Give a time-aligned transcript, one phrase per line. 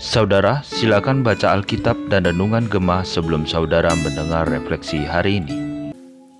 [0.00, 5.52] Saudara, silakan baca Alkitab dan Renungan Gemah sebelum saudara mendengar refleksi hari ini.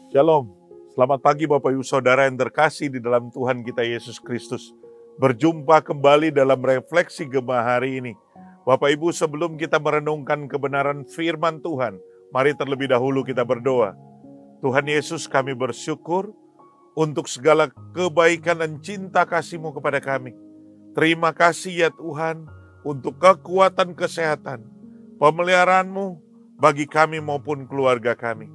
[0.08, 0.48] Shalom,
[0.96, 4.72] selamat pagi Bapak Ibu Saudara yang terkasih di dalam Tuhan kita Yesus Kristus.
[5.20, 8.16] Berjumpa kembali dalam refleksi Gemah hari ini.
[8.64, 12.00] Bapak Ibu sebelum kita merenungkan kebenaran firman Tuhan,
[12.32, 13.92] mari terlebih dahulu kita berdoa.
[14.64, 16.32] Tuhan Yesus kami bersyukur
[16.94, 20.34] untuk segala kebaikan dan cinta kasih-Mu kepada kami.
[20.92, 22.50] Terima kasih ya Tuhan
[22.82, 24.66] untuk kekuatan kesehatan,
[25.22, 26.18] pemeliharaanmu
[26.58, 28.50] bagi kami maupun keluarga kami.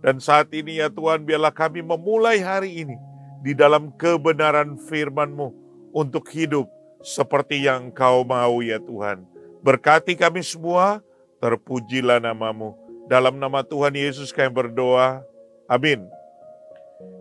[0.00, 2.96] Dan saat ini ya Tuhan, biarlah kami memulai hari ini
[3.44, 5.52] di dalam kebenaran firman-Mu
[5.92, 6.64] untuk hidup
[7.04, 9.28] seperti yang Kau mau ya Tuhan.
[9.60, 11.04] Berkati kami semua,
[11.40, 12.72] terpujilah namamu.
[13.12, 15.20] Dalam nama Tuhan Yesus kami berdoa.
[15.68, 16.00] Amin.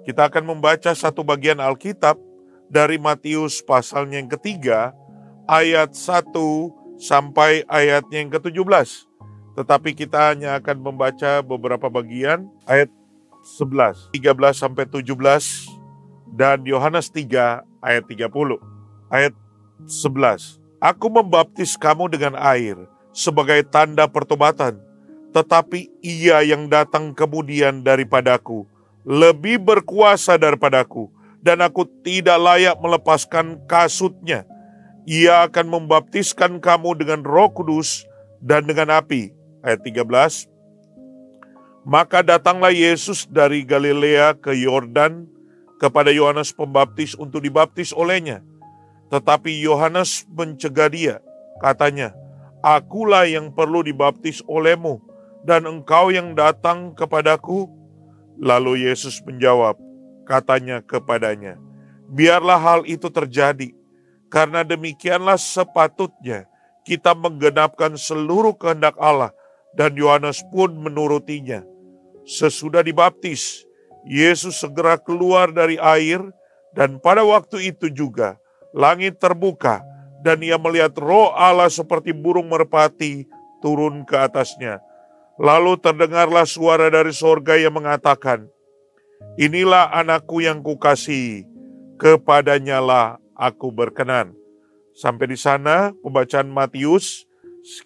[0.07, 2.17] Kita akan membaca satu bagian Alkitab
[2.69, 4.93] dari Matius pasalnya yang ketiga,
[5.49, 6.31] ayat 1
[7.01, 9.09] sampai ayatnya yang ke-17.
[9.57, 12.87] Tetapi kita hanya akan membaca beberapa bagian ayat
[13.59, 15.09] 11, 13 sampai 17
[16.37, 18.61] dan Yohanes 3 ayat 30.
[19.09, 19.33] Ayat
[19.89, 20.61] 11.
[20.79, 22.79] Aku membaptis kamu dengan air
[23.11, 24.79] sebagai tanda pertobatan,
[25.35, 28.63] tetapi ia yang datang kemudian daripadaku
[29.09, 31.09] lebih berkuasa daripadaku
[31.41, 34.45] dan aku tidak layak melepaskan kasutnya
[35.09, 38.05] ia akan membaptiskan kamu dengan roh kudus
[38.45, 39.33] dan dengan api.
[39.65, 40.05] Ayat 13.
[41.81, 45.25] Maka datanglah Yesus dari Galilea ke Yordan
[45.81, 48.45] kepada Yohanes Pembaptis untuk dibaptis olehnya.
[49.09, 51.15] Tetapi Yohanes mencegah dia,
[51.57, 52.13] katanya,
[52.61, 55.01] Akulah yang perlu dibaptis olehmu,
[55.41, 57.65] dan engkau yang datang kepadaku.
[58.39, 59.75] Lalu Yesus menjawab,
[60.23, 61.59] katanya kepadanya,
[62.09, 63.75] Biarlah hal itu terjadi,
[64.33, 66.49] karena demikianlah sepatutnya
[66.87, 69.29] kita menggenapkan seluruh kehendak Allah
[69.77, 71.61] dan Yohanes pun menurutinya.
[72.25, 73.65] Sesudah dibaptis,
[74.07, 76.23] Yesus segera keluar dari air
[76.73, 78.41] dan pada waktu itu juga
[78.73, 79.81] langit terbuka
[80.25, 83.25] dan ia melihat roh Allah seperti burung merpati
[83.61, 84.81] turun ke atasnya.
[85.39, 88.43] Lalu terdengarlah suara dari sorga yang mengatakan,
[89.39, 91.47] Inilah anakku yang kukasihi,
[91.95, 93.07] kepadanya lah
[93.39, 94.35] aku berkenan.
[94.91, 97.23] Sampai di sana pembacaan Matius,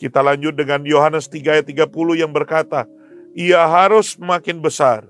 [0.01, 2.89] kita lanjut dengan Yohanes 3 ayat 30 yang berkata,
[3.37, 5.05] Ia harus makin besar,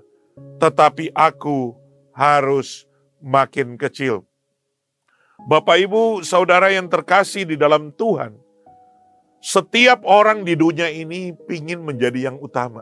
[0.60, 1.72] tetapi aku
[2.12, 2.84] harus
[3.24, 4.28] makin kecil.
[5.48, 8.36] Bapak Ibu, saudara yang terkasih di dalam Tuhan,
[9.44, 12.80] setiap orang di dunia ini ingin menjadi yang utama.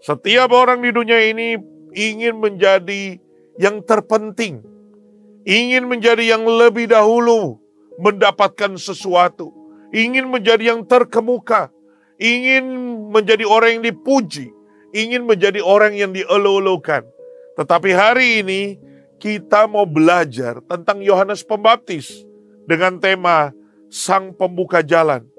[0.00, 1.60] Setiap orang di dunia ini
[1.92, 3.20] ingin menjadi
[3.60, 4.64] yang terpenting,
[5.44, 7.60] ingin menjadi yang lebih dahulu
[8.00, 9.52] mendapatkan sesuatu,
[9.92, 11.68] ingin menjadi yang terkemuka,
[12.16, 12.64] ingin
[13.12, 14.48] menjadi orang yang dipuji,
[14.96, 17.04] ingin menjadi orang yang dielu-elukan.
[17.60, 18.80] Tetapi hari ini
[19.20, 22.24] kita mau belajar tentang Yohanes Pembaptis
[22.64, 23.52] dengan tema
[23.92, 25.29] Sang Pembuka Jalan.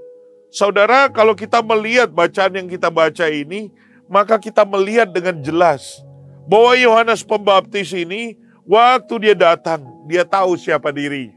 [0.51, 3.71] Saudara, kalau kita melihat bacaan yang kita baca ini,
[4.11, 6.03] maka kita melihat dengan jelas
[6.43, 8.35] bahwa Yohanes Pembaptis ini
[8.71, 11.33] Waktu dia datang, dia tahu siapa diri.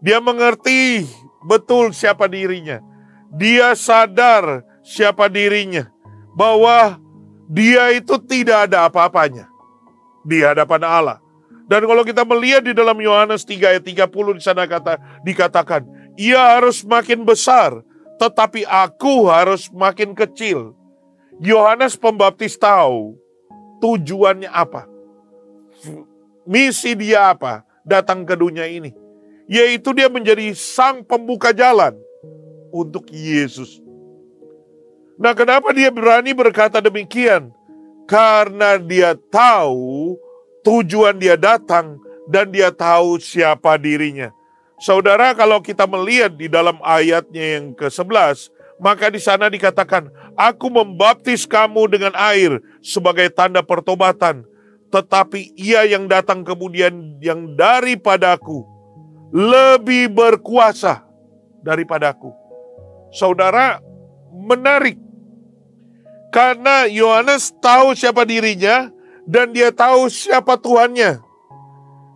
[0.00, 1.04] Dia mengerti
[1.44, 2.80] betul siapa dirinya.
[3.30, 5.86] Dia sadar siapa dirinya.
[6.32, 6.96] Bahwa
[7.46, 9.46] dia itu tidak ada apa-apanya
[10.26, 11.18] di hadapan Allah.
[11.68, 15.84] Dan kalau kita melihat di dalam Yohanes 3 ayat 30 di sana kata dikatakan,
[16.16, 17.78] ia harus makin besar,
[18.18, 20.74] tetapi aku harus makin kecil.
[21.38, 23.14] Yohanes Pembaptis tahu
[23.78, 24.90] tujuannya apa
[26.48, 27.62] misi dia apa?
[27.84, 28.96] Datang ke dunia ini.
[29.44, 31.96] Yaitu dia menjadi sang pembuka jalan
[32.72, 33.80] untuk Yesus.
[35.20, 37.52] Nah kenapa dia berani berkata demikian?
[38.08, 40.16] Karena dia tahu
[40.64, 44.32] tujuan dia datang dan dia tahu siapa dirinya.
[44.78, 50.06] Saudara, kalau kita melihat di dalam ayatnya yang ke-11, maka di sana dikatakan,
[50.38, 54.46] "Aku membaptis kamu dengan air sebagai tanda pertobatan,
[54.88, 58.64] tetapi ia yang datang kemudian yang daripadaku
[59.34, 61.04] lebih berkuasa
[61.60, 62.32] daripadaku.
[63.12, 63.80] Saudara,
[64.32, 64.96] menarik.
[66.28, 68.92] Karena Yohanes tahu siapa dirinya
[69.24, 71.27] dan dia tahu siapa Tuhannya.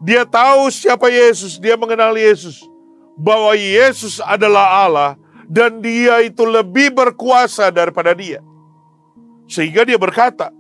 [0.02, 2.66] Dia tahu siapa Yesus, dia mengenal Yesus.
[3.14, 5.10] Bahwa Yesus adalah Allah
[5.46, 8.42] dan dia itu lebih berkuasa daripada dia.
[9.46, 10.50] Sehingga dia berkata,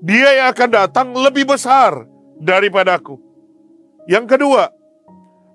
[0.00, 2.06] dia yang akan datang lebih besar
[2.38, 3.18] daripadaku.
[4.06, 4.72] Yang kedua,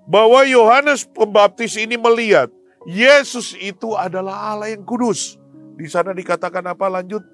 [0.06, 2.52] bahwa Yohanes Pembaptis ini melihat
[2.86, 5.34] Yesus itu adalah Allah yang kudus.
[5.74, 7.24] Di sana dikatakan apa lanjut?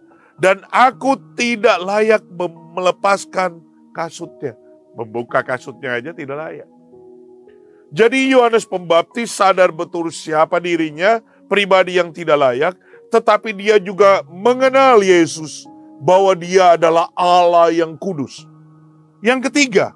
[0.41, 2.25] Dan aku tidak layak
[2.73, 3.61] melepaskan
[3.93, 4.57] kasutnya.
[4.93, 6.69] Membuka kasutnya aja tidak layak.
[7.93, 12.75] Jadi Yohanes Pembaptis sadar betul siapa dirinya, pribadi yang tidak layak,
[13.13, 15.69] tetapi dia juga mengenal Yesus
[16.01, 18.49] bahwa dia adalah Allah yang kudus.
[19.21, 19.93] Yang ketiga,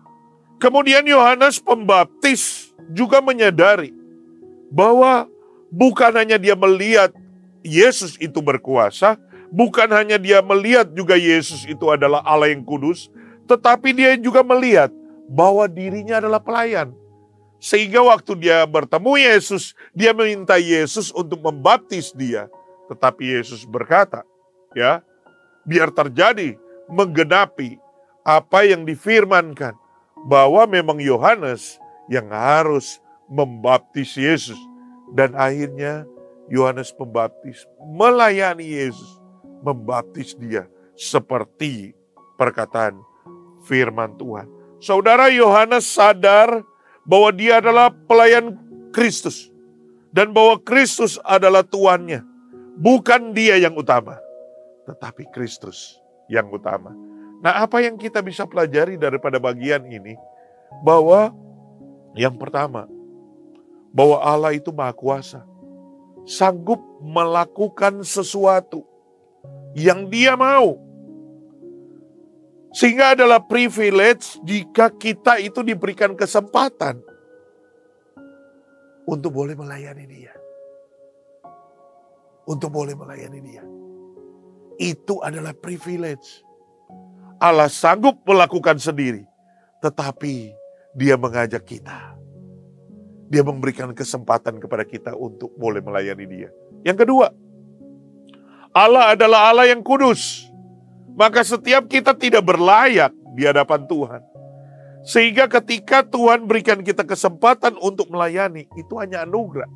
[0.61, 3.97] kemudian Yohanes Pembaptis juga menyadari
[4.69, 5.25] bahwa
[5.73, 7.11] bukan hanya dia melihat
[7.65, 9.17] Yesus itu berkuasa,
[9.49, 13.09] bukan hanya dia melihat juga Yesus itu adalah Allah yang kudus,
[13.47, 14.91] tetapi dia juga melihat
[15.31, 16.91] bahwa dirinya adalah pelayan.
[17.57, 22.53] Sehingga waktu dia bertemu Yesus, dia meminta Yesus untuk membaptis dia.
[22.87, 24.23] Tetapi Yesus berkata,
[24.77, 25.01] ya,
[25.67, 26.55] biar terjadi
[26.87, 27.81] menggenapi
[28.23, 29.75] apa yang difirmankan
[30.27, 34.59] bahwa memang Yohanes yang harus membaptis Yesus
[35.15, 36.07] dan akhirnya
[36.47, 39.19] Yohanes Pembaptis melayani Yesus,
[39.67, 41.95] membaptis dia seperti
[42.39, 43.03] perkataan
[43.67, 44.47] firman Tuhan.
[44.79, 46.63] Saudara Yohanes sadar
[47.03, 48.55] bahwa dia adalah pelayan
[48.95, 49.51] Kristus
[50.15, 52.23] dan bahwa Kristus adalah tuannya.
[52.77, 54.21] Bukan dia yang utama,
[54.85, 55.99] tetapi Kristus
[56.29, 56.93] yang utama.
[57.41, 60.17] Nah, apa yang kita bisa pelajari daripada bagian ini?
[60.85, 61.33] Bahwa
[62.13, 62.85] yang pertama,
[63.97, 65.41] bahwa Allah itu Maha Kuasa,
[66.29, 68.85] sanggup melakukan sesuatu
[69.73, 70.86] yang Dia mau.
[72.77, 77.01] Sehingga adalah privilege jika kita itu diberikan kesempatan
[79.09, 80.37] untuk boleh melayani Dia.
[82.45, 83.65] Untuk boleh melayani Dia.
[84.77, 86.45] Itu adalah privilege
[87.37, 89.25] Allah sanggup melakukan sendiri,
[89.81, 90.53] tetapi
[90.97, 92.17] Dia mengajak kita.
[93.27, 96.49] Dia memberikan kesempatan kepada kita untuk boleh melayani Dia.
[96.85, 97.33] Yang kedua,
[98.73, 100.46] Allah adalah Allah yang kudus.
[101.17, 104.23] Maka setiap kita tidak berlayak di hadapan Tuhan.
[105.07, 109.71] Sehingga ketika Tuhan berikan kita kesempatan untuk melayani, itu hanya anugerah.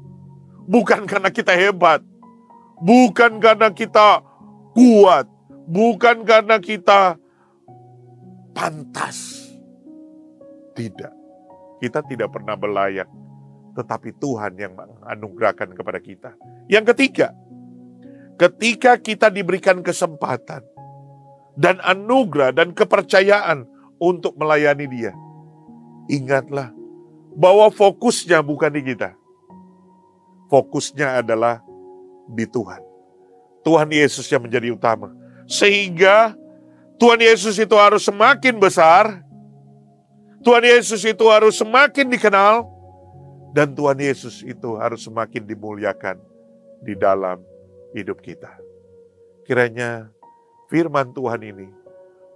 [0.69, 2.05] Bukan karena kita hebat.
[2.85, 4.21] Bukan karena kita
[4.77, 5.25] kuat.
[5.65, 7.17] Bukan karena kita
[8.53, 9.49] pantas.
[10.77, 11.13] Tidak.
[11.81, 13.09] Kita tidak pernah berlayak.
[13.79, 16.31] Tetapi Tuhan yang menganugerahkan kepada kita.
[16.69, 17.33] Yang ketiga,
[18.37, 20.67] ketika kita diberikan kesempatan
[21.61, 23.69] dan anugerah dan kepercayaan
[24.01, 25.12] untuk melayani dia.
[26.09, 26.73] Ingatlah
[27.37, 29.12] bahwa fokusnya bukan di kita.
[30.49, 31.61] Fokusnya adalah
[32.33, 32.81] di Tuhan.
[33.61, 35.12] Tuhan Yesus yang menjadi utama.
[35.45, 36.33] Sehingga
[36.97, 39.21] Tuhan Yesus itu harus semakin besar,
[40.41, 42.65] Tuhan Yesus itu harus semakin dikenal,
[43.53, 46.17] dan Tuhan Yesus itu harus semakin dimuliakan
[46.81, 47.43] di dalam
[47.93, 48.51] hidup kita.
[49.45, 50.09] Kiranya
[50.71, 51.69] firman Tuhan ini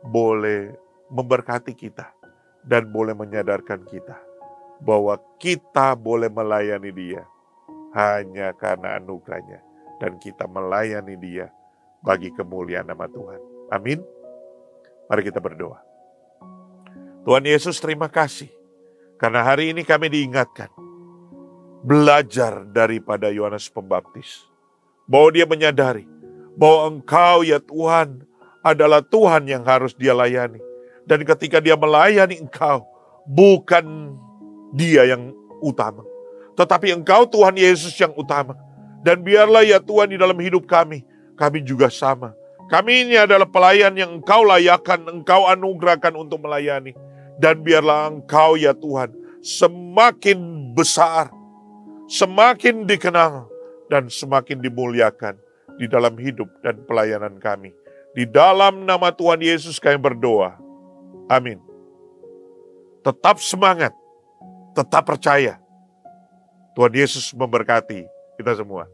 [0.05, 0.75] boleh
[1.09, 2.11] memberkati kita
[2.67, 4.19] dan boleh menyadarkan kita
[4.83, 7.23] bahwa kita boleh melayani Dia
[7.95, 9.63] hanya karena anugerahnya
[10.03, 11.49] dan kita melayani Dia
[12.05, 13.41] bagi kemuliaan nama Tuhan.
[13.73, 14.03] Amin.
[15.09, 15.81] Mari kita berdoa.
[17.25, 18.53] Tuhan Yesus terima kasih.
[19.17, 20.69] Karena hari ini kami diingatkan.
[21.81, 24.45] Belajar daripada Yohanes Pembaptis.
[25.09, 26.05] Bahwa dia menyadari.
[26.55, 28.23] Bahwa engkau ya Tuhan
[28.65, 30.63] adalah Tuhan yang harus dia layani.
[31.05, 32.87] Dan ketika dia melayani engkau.
[33.25, 34.17] Bukan
[34.77, 35.33] dia yang
[35.65, 36.05] utama.
[36.55, 38.55] Tetapi engkau Tuhan Yesus yang utama.
[39.01, 41.03] Dan biarlah ya Tuhan di dalam hidup kami.
[41.35, 46.97] Kami juga sama kami ini adalah pelayan yang engkau layakan, engkau anugerahkan untuk melayani.
[47.37, 49.13] Dan biarlah engkau ya Tuhan
[49.45, 51.29] semakin besar,
[52.09, 53.51] semakin dikenal,
[53.93, 55.37] dan semakin dimuliakan
[55.79, 57.75] di dalam hidup dan pelayanan kami.
[58.15, 60.55] Di dalam nama Tuhan Yesus kami berdoa.
[61.27, 61.59] Amin.
[63.03, 63.91] Tetap semangat,
[64.73, 65.59] tetap percaya.
[66.75, 68.07] Tuhan Yesus memberkati
[68.39, 68.91] kita semua.